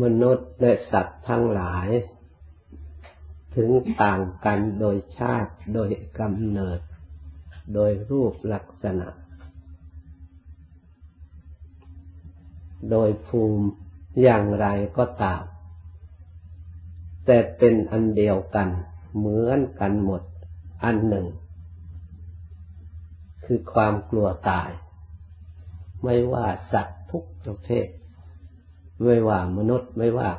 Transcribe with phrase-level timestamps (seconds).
[0.00, 1.88] มนุษย์และสัตว์ทั้งหลาย
[3.56, 3.70] ถึง
[4.02, 6.80] ต่างกันโดยชาติโดยกำเนิด
[7.74, 9.08] โดยรูปลักษณะ
[12.90, 13.64] โดยภูมิ
[14.22, 14.66] อย่างไร
[14.98, 15.42] ก็ตาม
[17.26, 18.68] แต่เป็นอันเดียวกัน
[19.16, 20.22] เหมือนกันหมด
[20.84, 21.26] อันหนึ่ง
[23.44, 24.70] คือความกลัวตาย
[26.02, 27.86] ไม่ว่าสัตว์ทุกประเภท
[29.04, 30.30] ไม่ว่ามนุษย์ไม่ว่า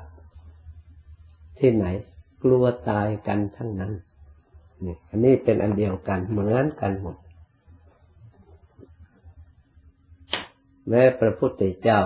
[1.59, 1.85] ที่ไหน
[2.44, 3.94] กลัวตายกันทั้งนั้น
[4.86, 7.17] นี่อันนี้เป็นอันเดียวกันเหมือนกันหมด
[10.89, 12.02] แม้พระพุทธเจ้า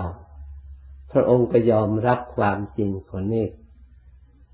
[1.12, 3.46] พระองค์ก็ยอมรับความจริงคนนี้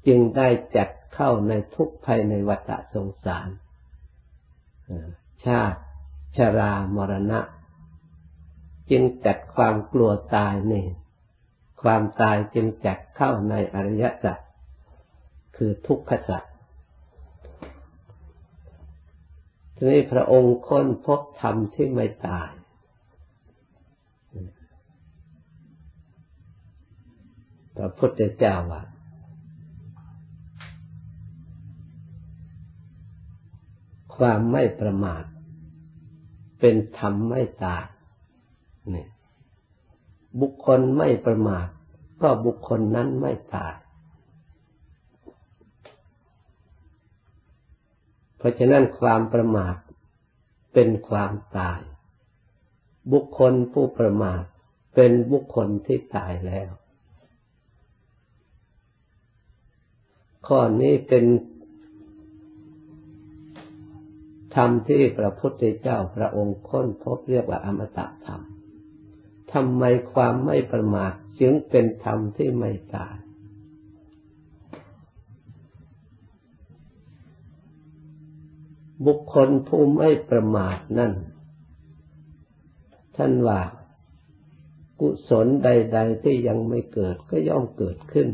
[0.06, 3.48] จึงได้จัดเข้าในทุกภัยในวัฏสงสาร
[5.44, 5.80] ชาติ
[6.36, 7.40] ชรามรณะ
[8.90, 10.84] จึงจัดความกลัวตายนี่
[11.84, 14.38] ความตายจึงจัดเข้าในอริยสัจ
[15.56, 16.44] คือทุกขสัจ
[19.76, 22.50] ทีนี้พระองค์ค้นพบธรรมที่ไม่ตาย
[27.76, 28.82] พระพุทธเจ้าว่า
[34.16, 35.24] ความไม่ประมาท
[36.60, 37.84] เป็นธรรมไม่ตาย
[38.94, 39.06] นี่
[40.40, 41.66] บุคคลไม่ประมาท
[42.22, 43.74] ก็บุคคลนั้นไม่ตาย
[48.36, 49.76] เพราะฉะนั้นความประมาท
[50.74, 51.80] เป็นความตาย
[53.12, 54.42] บุคคลผู้ประมาท
[54.94, 56.70] เป็นบุคคลที่ตายแล้ว
[60.46, 61.24] ข้อนี้เป็น
[64.54, 68.42] ธรรมที่พระพุทธเจ้าพระองค์ค้นพบเรียกว่าอมตะธรรม
[69.54, 73.14] ทำไมความไม่ประมาทจึงเป็นธรรมที่ไม่ตาย
[79.06, 81.12] บุคคลผู้ไม่ประมาทนั่น
[83.16, 83.60] ท่านว่า
[85.00, 88.28] กุศลใด ๆ ที่ยังไม่เกิดก็ย่อมเกิดขึ้น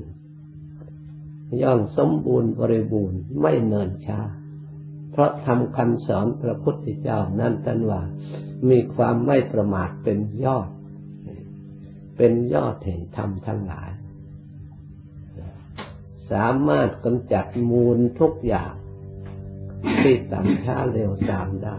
[1.62, 4.20] ย่อมสมบูรณ์บริบูรณ์ไม่เนินช้า
[5.10, 8.02] เพราะทำคำสอนพระพุทธเจ้านั่นท่านว่า
[8.68, 10.68] มีความไม่ประมาทเป็นยอด
[12.22, 13.90] เป็นยอดแห่งธรรมทั้งหลาย
[16.32, 18.74] สามารถกำจัดมูลทุกอย่าง
[20.02, 21.78] ที่ต่ำช้าเร็วสามได้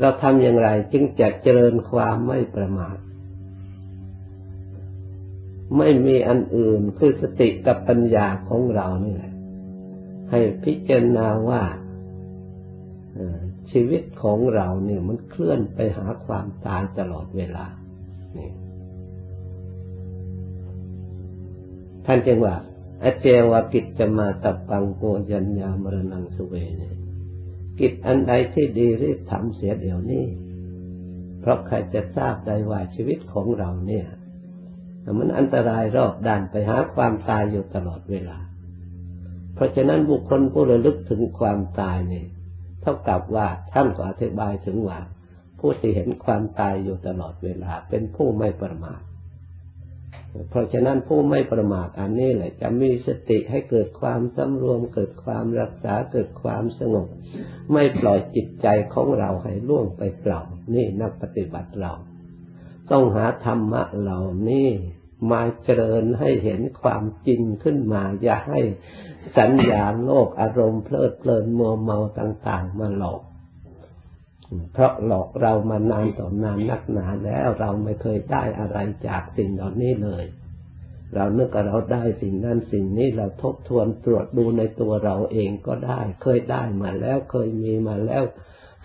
[0.00, 2.98] เราทำอย่างไรจึงจะเจริญความไม่ประมาท
[5.76, 9.34] ไม่มีอันอื่นคือสติกับปัญญาของเรานี่แหละ
[10.30, 11.62] ให้พิจารณาว่า
[13.72, 17.66] ชีวิตของเราเนี่ยมันเคลื่อนไปหาความตายตลอดเวลา
[18.36, 18.50] นี่
[22.06, 22.54] ท่านจึงว่า
[23.02, 26.96] อเจวากิจจะมาตับปังโกยัญญามรณังสุเวเนี่ย
[27.80, 30.24] กิจอันใดที่ดีรีบทำเสียเดี๋ยวนี้
[31.40, 34.06] เพราะใครจะทราบได้ว่าชีวิตของเราเนี่ย
[35.18, 38.38] มันอันตรายรอบด้านไปหาความตายอยู่ตลอดเวลา
[39.54, 42.26] เพราะฉะนั้นบุคคลผู้ระลึกถึงความตายเนี่ย
[42.84, 44.98] เท่ากับว่าท่านก็อธิบายถึงว่า
[45.60, 49.00] ผู้ที่เห็นความตายอยู่ตลอดเวลาเป็นผู้ไม่ประมาท
[50.50, 57.06] เพราะฉะนั้นผู้ไม่ประมาทอันนี้แหละจะมีสติให้เกิดความสำรวม เกิดความรักษาเกิดความสงบ
[57.72, 60.40] ไม่ปล่อยจิตใจของเราให้ล่วงไปเปล่า
[60.74, 61.92] นี่นักปฏิบัติเรา
[62.90, 64.68] ต้องหาธรรมะเหล่านี้
[65.32, 68.60] มาเจริญให้เห็นความจริงขึ้นมา อย่าให้
[69.38, 73.22] สัญญาโลกอารมณ์เพลิดเพลินมัวเมาต่าง ๆ มาหลอก
[74.72, 80.24] เพราะหลอกเรามานานต่อนานนักหนาแล้วเราไม่เคยได้อะไรจากสิ่งเหล่านี้เลย
[81.14, 88.22] เราเนื่อเราได้สิ่งนั้นสิ่งนี้เราทบทวนตรวจดูในตัวเราเองก็ได้ เคยได้มาแล้ว เคยมีมาแล้ว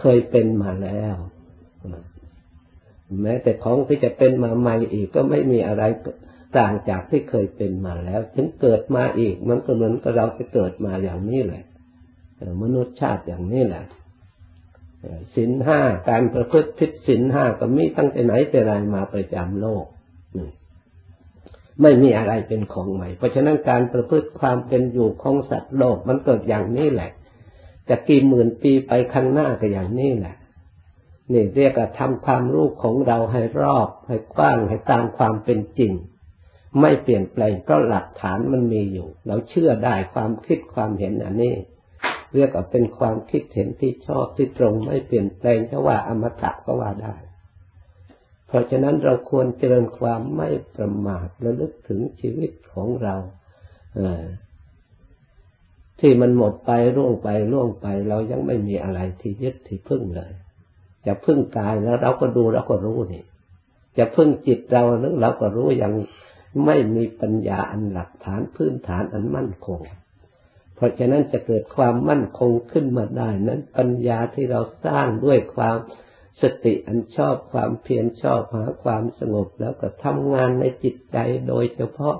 [0.02, 1.16] เคยเป็นมาแล้ว
[3.22, 5.84] แม้แต่ของที่จะเป็นมาใหม่อีกก็ไม่มีอะไร
[6.58, 11.64] ต่างจากที่เคยเป็นมาแล้วถึงเกิดมาอีก มันก็เหมือนกับเราจะเกิดมาอย่างนี้แหละ
[12.62, 13.86] มนุษย์ชาติอย่างนี้แหละ
[15.36, 15.80] สินห้า
[16.10, 19.86] การประพฤติพิสินห้าก็มีตั้งแต่ไหนแต่ไรมาประจำโลก
[21.82, 27.12] ไม่มีอะไรเป็นของใหม่ เพราะฉะนั้นการประพฤติความเป็นอยู่ของสัตว์โลกมันเกิดอย่างนี้แหละ
[27.90, 30.36] จะกี่หมื่นปีไปข้างหน้าก็อย่างนี้แหละ
[31.34, 35.94] นี่เรียกว่าทำความรู้ของเราให้รอบให้กว้างให้ตามความเป็นจริง
[36.82, 41.56] ไม่เปลี่ยนแปลงก็หลักฐานมันมีอยู่ เราเชื่อได้ความคิดความเห็นอันนี้
[42.36, 47.16] เรียกว่าเป็นความคิดเห็นที่ชอบที่ตรงไม่เปลี่ยนแปลงจะว่าอมตะก็ว่าได้
[48.48, 53.16] เพราะฉะนั้นเราควรเจริญความไม่ประมาทระลึกถึงชีวิตของเรา
[56.00, 60.32] ที่มันหมดไปร่วงไปร่วงไป เรายังไม่มีอะไรที่ยึดที่พึ่งเลย
[61.06, 63.24] จะพึ่งกายแล้วเราก็ดูเราก็รู้นี่
[63.98, 65.94] จะพึ่งจิตเราแล้วเราก็รู้อยัง
[66.66, 69.80] ไม่มีปัญญาอันหลักฐานพื้นฐานอันมั่นคง
[70.76, 75.78] เพราะฉะนั้นจะเกิดความมั่นคงขึ้นมาได้นั้นปัญญาที่เราสร้างด้วยความ
[76.42, 81.18] สติอันชอบความเพียรชอบหาความสงบแล้วก็ทำงานในจิตใจ
[81.48, 82.16] โดยเฉพาะ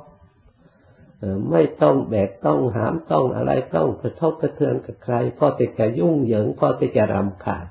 [1.52, 7.68] ไม่ต้องแบกต้องหามต้องอะไรต้องกระทบกระเทือนกับใครพอติจะยุ่งเหยิงพอติจะรำขาด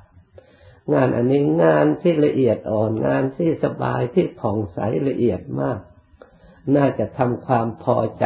[0.93, 4.79] งานอันนี้งานที่ละเอียดอ่อนงานที่สบายที่ผ่องใส
[5.09, 5.81] ละเอียดมาก
[6.77, 8.25] น่าจะทำความพอใจ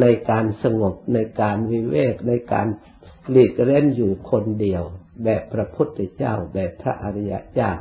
[0.00, 2.66] ในการสงบในการวิเวกในการ
[3.30, 4.82] หลีกเล่นอยู่คนเดียว
[5.24, 7.72] แบบพระพุทธเจ้าแบบพระอริยเจ้า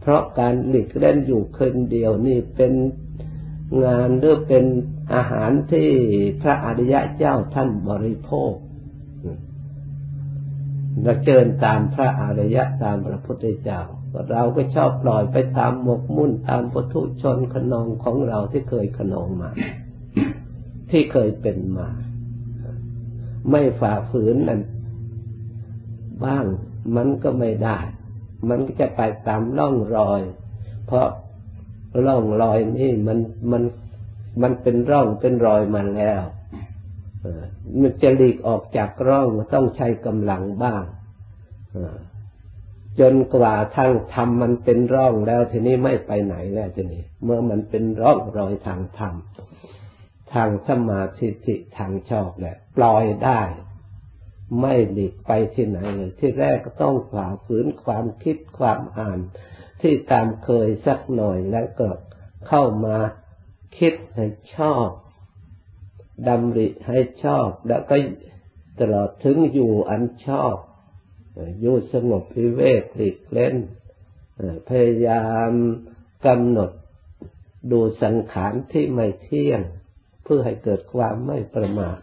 [0.00, 2.72] เพราะการหลีกเล่นอยู่คนเดียวนี่เป็น
[3.84, 4.64] งานหรือเป็น
[5.14, 5.90] อาหารที่
[6.42, 8.52] พระอริยะเจ้าท่านบริโภค
[11.02, 13.80] เราเจิญตามพระอริยะตามพระพุทธเจ้า
[14.32, 19.50] เราก็ชอบปล่อยไปตามหมกมุ่นตามปุถุชนขนองของเราที่เคยขนองมา
[20.90, 21.88] ที่เคยเป็นมา
[23.50, 24.60] ไม่ฝ่าฝืนนั่น
[26.24, 26.44] บ้าง
[26.96, 27.78] มันก็ไม่ได้
[28.48, 30.20] มันก็จะไปตามล่องรอย
[30.86, 31.08] เพราะ
[32.06, 33.18] ร่องรอยนี่มัน
[33.50, 33.62] มัน
[34.42, 36.22] มันเป็นร่องเป็นรอยมาแล้ว
[37.80, 40.82] มันจะหลีกออกจากร่องต้องใช้กำลังบ้าง
[43.00, 49.14] จนกว่าทางธรรมมันเป็นร่องแล้วทีนี้ไม่ไปไหนแล้วทีนี้ เมื่อมันเป็นร่องรอยทางธรรม
[50.34, 51.28] ทางสมาธิ
[51.78, 53.40] ทางชอบแหละปล่อยได้
[54.60, 59.18] ไม่หลีกไปที่ไหนเลยที่แรกก็ต้องฝ่าฝืนความคิดความอ่าน
[59.80, 61.88] ที่ตามเคยสักหน่อยแล้วก็
[62.48, 62.96] เข้ามา
[63.78, 64.26] คิดให้
[64.56, 64.88] ชอบ
[66.28, 67.96] ดำริให้ชอบแล้วก็
[68.80, 70.54] ตลอดถึงอยู่อันชอบ
[71.60, 73.56] อยู่สงบพิเวกหลีกเล่น
[74.68, 75.52] พยายาม
[76.26, 76.70] กำหนด
[77.72, 79.60] ดูสังขารที่ไม่เที่ยง
[80.24, 81.98] เพื่อให้เกิดความไม่ประมาท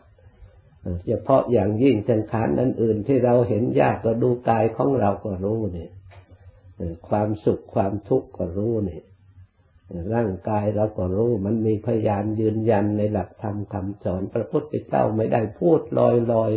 [1.08, 5.92] เฉพาะอย่างยิ่งสังขารนั้นอื่นที่เราเห็นยากก็ดูกายของเราก็รู้เนี่ย
[7.10, 9.02] ความสุขความทุกข์ก็รู้นี่
[10.16, 16.52] ร่างกายเราก็รู้มันมีพยานยืนยันในหลักธรรมคำสอน พระพุทธเจ้าไม่ได้พูดลอยลอย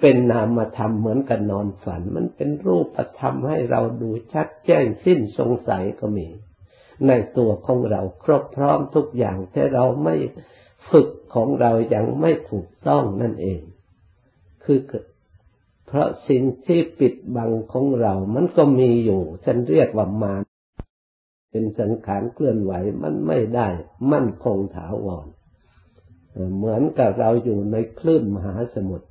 [0.00, 6.28] เป็นนามธรรมเหมือนกันนอนฝัน มันเป็นรูปธรรมให้เราดูชัดแจ้งสิ้นสงสัยก็มี
[7.06, 10.16] ในตัวของเราครบพร้อมทุกอย่างแต่เราไม่
[10.90, 13.60] ฝึกของเรายังไม่ถูกต้องนั่นเอง
[14.64, 14.78] คือ
[15.86, 20.42] เพราะสิ่งที่ปิดบังของเรา มันก็มีอยู่ฉันเรียกว่ามาร
[21.50, 22.72] เป็นสังขารเคลื่อนไหว
[23.02, 23.68] มันไม่ได้
[24.12, 25.26] มั่นคงถาวร
[26.56, 29.06] เหมือนกับเราอยู่ในคลื่นมหาสมุทร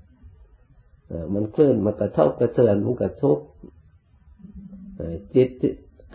[1.33, 3.37] มันเคลื่อนมากระทบกระเทือนมันกระทบ
[5.35, 5.49] จิต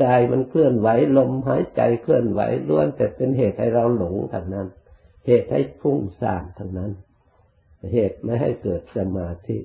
[0.03, 4.67] กายมันเคลื่อนไหวลมหายใจเคลื่อนไหวล้วนแต่เป็นเหตุให้เราหลงทางนั้น
[5.27, 6.93] เหตุให้ฟุ้งซ่านทางนั้น
[7.93, 9.59] เหตุไม่ให้เกิดสมาธิ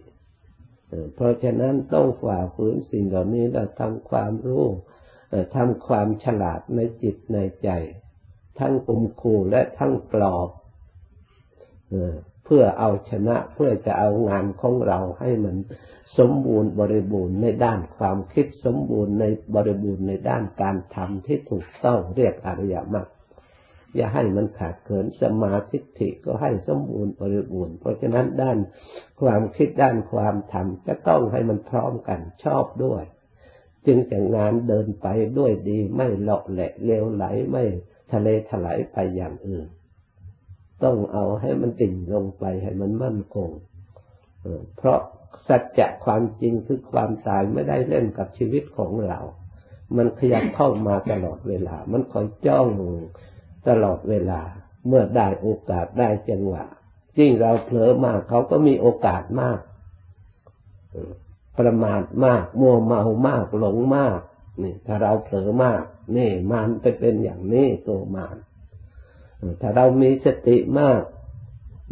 [1.16, 4.66] เพราะฉะนั้นต้องฝ่าฝืนสิ่งเหล่านี้และทำความรู้
[5.56, 7.70] ทำความฉลาดในจิตในใจ
[8.60, 10.50] ทั้งกุมคูและทั้งปลอบ
[12.50, 15.56] พื่อเอาชนะเพื่อจะเอางานของเราให้มัน
[16.18, 19.26] สมบูรณ์บริบูรณ์ในด้านความคิดสมบูรณ์ใน
[19.56, 23.08] บริบูรณ์ในด้านการทำที่ถูกต้องเรียกอริยมรรค
[23.96, 28.58] อย่าให้มันขาดเกินสมาธิก็ให้สมบูรณ์บริบูรณ์เพราะฉะนั้นด้าน
[29.22, 33.04] ความคิดด้านความทำจะต้องให้มันพร้อมกันชอบด้วย
[33.86, 37.64] จึงจะงานเดินไปด้วยดีไม่เลาะแหละเลวไหลไม่
[38.12, 39.68] ทะเลถลายไปอย่างอื่น
[40.84, 43.50] ต้องเอาให้มันติ่งลงไปให้มันมั่นคง
[44.78, 45.00] เพราะ
[45.48, 49.20] สัจจะความจริงคือความตายไม่ได้เล่นกับชีวิตของเรา
[49.98, 52.68] มันขยับเข้ามาตลอดเวลา มันคอยจ้อง
[53.70, 54.42] ตลอดเวลา
[54.88, 56.64] เมื่อได้โอกาสได้จังหวะ
[57.20, 59.60] ยิ่งเราเผลอมากเขาก็มีโอกาสมาก
[61.58, 64.20] ประมาทมาก มัวเมามากหลงมาก
[64.64, 65.84] นี่ ถ้าเราเผลอมาก
[66.18, 68.36] นี่ มันไปเป็นอย่างนี้ตัวมาน
[69.62, 71.02] ถ้าเรามีสติมาก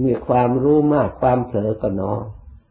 [0.03, 2.23] มีความรู้มาก ความเผลอก็น้อย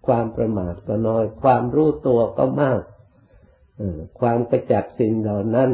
[0.07, 2.83] ความประมาทก็น้อย ความรู้ตัวก็มาก
[4.21, 5.71] ความกระจัดสิ่งเหล่านั้น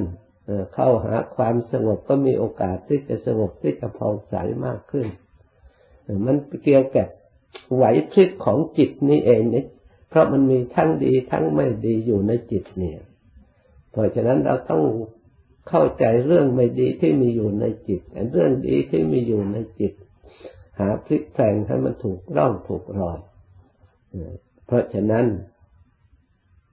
[0.74, 4.34] เข้าหาความสงบก็มีโอกาสที่จะสงบที่จะพองใส
[4.66, 5.06] มากขึ้น
[6.26, 7.08] มันเกี่ยวกับ
[7.74, 9.66] ไหวพริบของจิตนี่เองเนี่ย
[10.08, 12.98] เพราะมันมีทั้งดีทั้งไม่ดีอยู่ในจิตเนี่ย
[13.90, 14.82] เพราะฉะนั้นเราต้อง
[15.68, 18.00] เข้าใจเรื่องไม่ดีที่มีอยู่ในจิต
[18.32, 19.92] เรื่องดีที่มีอยู่ในจิต
[20.78, 23.18] หาพลิกแปลงให้มันถูกร่องถูกรอย
[24.66, 25.26] เพราะฉะนั้น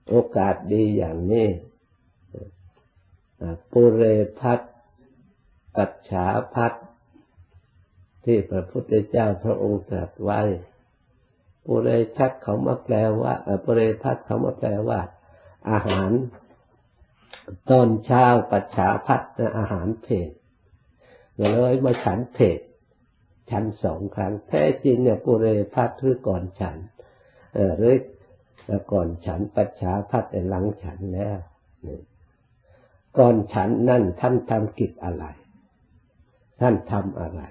[0.08, 1.48] โอกาสดีอย่างนี้
[3.72, 4.02] ปุเร
[4.40, 4.60] พัท
[5.76, 6.72] ปัจฉาพัท
[8.24, 10.40] ที่พระพุทธเจ้าพระองค์ตรัสไว้
[11.66, 15.00] ปุเรชัดเขามาแปลว่าปุเรพัทเขามาแปลว่า
[15.70, 16.10] อาหาร
[17.70, 19.22] ตอนเช้าปัจฉาพัด
[19.58, 20.30] อาหารเพศ
[21.38, 22.58] เลยมาฉันเพศ
[23.50, 26.76] ฉันสองครั้งแท้จริงเนี่ยปุเรพัดคือก่อนฉัน
[27.54, 27.96] เออหรือ
[28.92, 31.38] ก่อนฉันปัจฉาพัดแต่หลังฉันแล้ว
[33.18, 35.24] ก่อนฉันนั่นท่านทำกิจอะไร
[36.60, 37.42] ท่านทำอะไร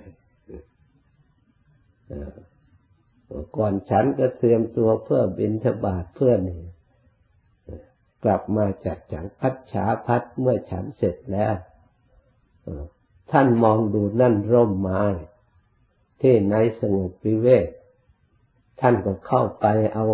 [3.58, 6.62] ก่อนฉันก็เตรียมตัวเพื่อบินทบาทเพื่อนี่
[8.24, 11.56] กลับมาจากจังพัดฉาพัดเมื่อฉันเสร็จแล้ว
[13.32, 15.04] ท่านมองดูนั่นร่มไม้
[16.22, 17.68] ที่ในสงบวิเวก
[18.82, 20.06] ท่านก็เข้าไปเอา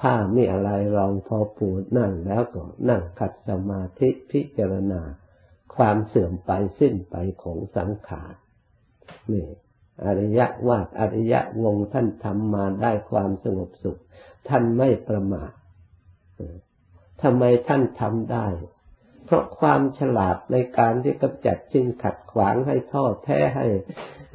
[0.00, 5.02] ผ้ามีอะไรรองพอปูนั่งแล้วก็นั่งขัดสมาธิพิจารณา
[5.74, 6.50] ความเสื่อมไป
[6.80, 8.34] สิ้นไปของสังขาร
[9.32, 9.46] นี่
[10.04, 14.00] อริยะว่าอริยะงงท่านทำมาได้ความสงบสุข
[14.48, 15.52] ท่านไม่ประมาท
[17.22, 18.46] ทำไมท่านทำได้
[19.24, 23.66] เพราะความฉลาดในการที่กำจัดสิ่งขัดขวางให้ท่อแท้ให้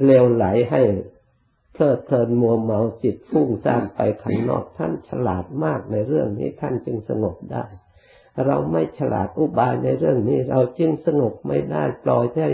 [0.04, 0.82] เลวไหลให้
[1.72, 7.64] เพลิดเพลินมัวเมาจิตฟุ้งซ่านไปข้างนอกท่านฉลาดมากในเรื่องนี้ท่านจึงสงบได้
[8.46, 12.48] เราไม่ฉลาดอุบายในเรื่องนี้ เราจึงสงบไม่ได้ปล่อยให้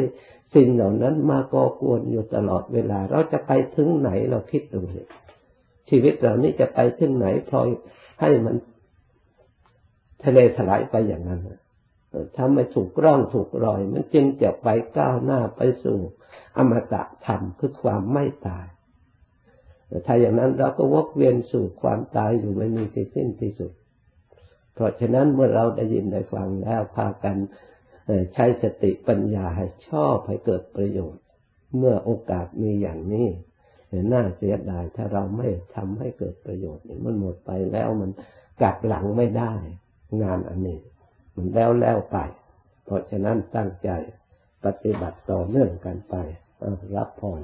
[0.55, 5.09] สิ่งเหล่านั้นมาก่อกวนอยู่ตลอดเวลา เราจะไปถึงไหนเราคิดดูเลย
[5.89, 7.69] ชีวิตเรานี้จะไปถึงไหนพลอย
[8.21, 8.57] ให้มัน
[10.25, 11.41] ทะเลถลายไปอย่างนั้น
[12.37, 15.99] ถ้าไม่ถูกร่องถูกรอย มันจึงจะไปก้าวหน้าไปสู่
[16.57, 18.67] อมตะธรรมคือความไม่ตาย
[20.07, 23.73] ถ้าอย่างนั้นเราก็วกเวียนสู่ความตายอยู่ไม่มีที่สิ้นที่สุด
[24.75, 27.37] เพราะฉะนั้นเมื่อเราได้ยินได้ฟังแล้วพากัน
[28.35, 31.23] ใช้สติปัญญาให้ชอบให้เกิดประโยชน์
[31.79, 33.29] เมื่อโอกาสมีอย่างนี้
[34.12, 38.11] น่าเสียดายถ้าเราไม่ทำให้เกิดประโยชน์มันหมดไปแล้วมัน
[38.61, 39.55] กลับหลังไม่ได้
[40.23, 40.78] งานอันนี้
[41.35, 42.16] มันแล้วแล้วไป
[42.85, 43.90] เพราะฉะนั้นตั้งใจ
[44.64, 46.14] ปฏิบัติต่อเนื่องกันไป
[46.97, 47.40] รับพร